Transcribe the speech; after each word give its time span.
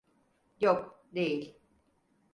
Yok, 0.59 0.99
değil. 1.15 1.59